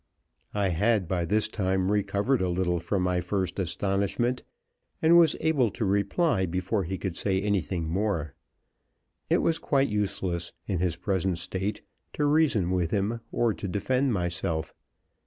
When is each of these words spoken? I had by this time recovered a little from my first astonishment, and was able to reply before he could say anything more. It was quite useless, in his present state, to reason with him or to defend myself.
I 0.55 0.69
had 0.69 1.07
by 1.07 1.25
this 1.25 1.47
time 1.47 1.91
recovered 1.91 2.41
a 2.41 2.49
little 2.49 2.79
from 2.79 3.03
my 3.03 3.21
first 3.21 3.59
astonishment, 3.59 4.41
and 4.99 5.15
was 5.15 5.35
able 5.39 5.69
to 5.69 5.85
reply 5.85 6.47
before 6.47 6.85
he 6.85 6.97
could 6.97 7.15
say 7.15 7.39
anything 7.39 7.87
more. 7.87 8.33
It 9.29 9.43
was 9.43 9.59
quite 9.59 9.89
useless, 9.89 10.53
in 10.65 10.79
his 10.79 10.95
present 10.95 11.37
state, 11.37 11.83
to 12.13 12.25
reason 12.25 12.71
with 12.71 12.89
him 12.89 13.21
or 13.31 13.53
to 13.53 13.67
defend 13.67 14.11
myself. 14.11 14.73